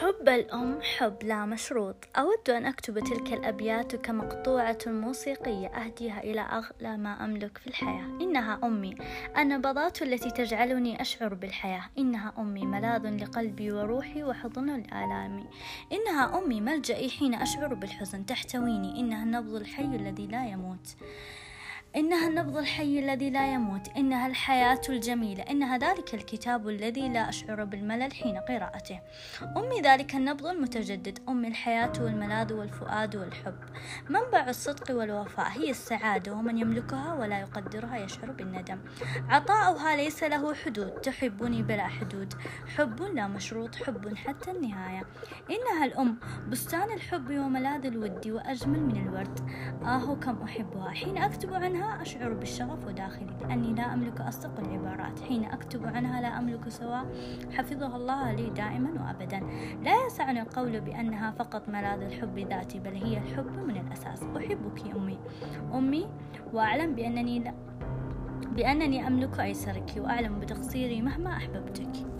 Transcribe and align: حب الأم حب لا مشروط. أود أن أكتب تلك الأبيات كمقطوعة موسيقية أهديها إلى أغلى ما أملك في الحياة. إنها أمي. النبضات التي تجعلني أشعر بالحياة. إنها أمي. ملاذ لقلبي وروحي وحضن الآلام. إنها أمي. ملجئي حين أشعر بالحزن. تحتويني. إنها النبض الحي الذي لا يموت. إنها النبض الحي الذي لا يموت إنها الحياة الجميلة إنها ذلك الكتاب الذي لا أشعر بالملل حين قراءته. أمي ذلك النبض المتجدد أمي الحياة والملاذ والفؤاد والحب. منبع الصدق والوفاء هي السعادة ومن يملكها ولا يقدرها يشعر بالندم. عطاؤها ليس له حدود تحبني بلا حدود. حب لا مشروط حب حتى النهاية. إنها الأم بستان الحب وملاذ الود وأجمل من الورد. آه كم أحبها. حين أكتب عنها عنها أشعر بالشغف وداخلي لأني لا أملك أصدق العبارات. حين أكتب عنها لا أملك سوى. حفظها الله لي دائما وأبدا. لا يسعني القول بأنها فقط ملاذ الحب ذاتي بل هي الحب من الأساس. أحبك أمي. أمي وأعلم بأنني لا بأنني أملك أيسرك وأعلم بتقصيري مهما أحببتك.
حب 0.00 0.28
الأم 0.28 0.78
حب 0.82 1.22
لا 1.22 1.44
مشروط. 1.44 1.96
أود 2.16 2.50
أن 2.50 2.66
أكتب 2.66 2.98
تلك 2.98 3.32
الأبيات 3.32 3.96
كمقطوعة 3.96 4.78
موسيقية 4.86 5.66
أهديها 5.66 6.22
إلى 6.22 6.40
أغلى 6.40 6.96
ما 6.96 7.24
أملك 7.24 7.58
في 7.58 7.66
الحياة. 7.66 8.04
إنها 8.20 8.60
أمي. 8.64 8.96
النبضات 9.38 10.02
التي 10.02 10.30
تجعلني 10.30 11.00
أشعر 11.00 11.34
بالحياة. 11.34 11.84
إنها 11.98 12.32
أمي. 12.38 12.66
ملاذ 12.66 13.08
لقلبي 13.24 13.72
وروحي 13.72 14.24
وحضن 14.24 14.70
الآلام. 14.70 15.44
إنها 15.92 16.38
أمي. 16.38 16.60
ملجئي 16.60 17.10
حين 17.10 17.34
أشعر 17.34 17.74
بالحزن. 17.74 18.26
تحتويني. 18.26 19.00
إنها 19.00 19.24
النبض 19.24 19.54
الحي 19.54 19.84
الذي 19.84 20.26
لا 20.26 20.46
يموت. 20.46 20.96
إنها 21.96 22.28
النبض 22.28 22.56
الحي 22.56 22.98
الذي 22.98 23.30
لا 23.30 23.54
يموت 23.54 23.88
إنها 23.96 24.26
الحياة 24.26 24.80
الجميلة 24.88 25.42
إنها 25.42 25.78
ذلك 25.78 26.14
الكتاب 26.14 26.68
الذي 26.68 27.08
لا 27.08 27.28
أشعر 27.28 27.64
بالملل 27.64 28.12
حين 28.12 28.36
قراءته. 28.36 29.00
أمي 29.56 29.80
ذلك 29.80 30.14
النبض 30.14 30.46
المتجدد 30.46 31.18
أمي 31.28 31.48
الحياة 31.48 31.92
والملاذ 32.00 32.52
والفؤاد 32.52 33.16
والحب. 33.16 33.54
منبع 34.08 34.48
الصدق 34.48 34.96
والوفاء 34.96 35.48
هي 35.48 35.70
السعادة 35.70 36.32
ومن 36.32 36.58
يملكها 36.58 37.14
ولا 37.14 37.40
يقدرها 37.40 37.96
يشعر 37.96 38.30
بالندم. 38.30 38.78
عطاؤها 39.28 39.96
ليس 39.96 40.22
له 40.22 40.54
حدود 40.54 40.90
تحبني 40.90 41.62
بلا 41.62 41.86
حدود. 41.86 42.34
حب 42.76 43.02
لا 43.02 43.26
مشروط 43.26 43.74
حب 43.74 44.14
حتى 44.14 44.50
النهاية. 44.50 45.02
إنها 45.50 45.84
الأم 45.84 46.18
بستان 46.48 46.92
الحب 46.92 47.30
وملاذ 47.30 47.86
الود 47.86 48.28
وأجمل 48.28 48.80
من 48.80 49.06
الورد. 49.06 49.40
آه 49.84 50.14
كم 50.14 50.42
أحبها. 50.42 50.90
حين 50.90 51.18
أكتب 51.18 51.54
عنها 51.54 51.81
عنها 51.82 52.02
أشعر 52.02 52.32
بالشغف 52.32 52.86
وداخلي 52.86 53.26
لأني 53.40 53.72
لا 53.72 53.94
أملك 53.94 54.20
أصدق 54.20 54.60
العبارات. 54.60 55.20
حين 55.20 55.44
أكتب 55.44 55.86
عنها 55.86 56.20
لا 56.20 56.38
أملك 56.38 56.68
سوى. 56.68 57.02
حفظها 57.52 57.96
الله 57.96 58.32
لي 58.32 58.50
دائما 58.50 58.90
وأبدا. 58.90 59.40
لا 59.82 60.06
يسعني 60.06 60.42
القول 60.42 60.80
بأنها 60.80 61.30
فقط 61.30 61.68
ملاذ 61.68 62.02
الحب 62.02 62.38
ذاتي 62.38 62.78
بل 62.78 62.94
هي 62.94 63.18
الحب 63.18 63.66
من 63.66 63.76
الأساس. 63.76 64.22
أحبك 64.22 64.96
أمي. 64.96 65.18
أمي 65.74 66.08
وأعلم 66.52 66.94
بأنني 66.94 67.38
لا 67.38 67.54
بأنني 68.56 69.06
أملك 69.06 69.40
أيسرك 69.40 69.94
وأعلم 69.96 70.40
بتقصيري 70.40 71.02
مهما 71.02 71.36
أحببتك. 71.36 72.11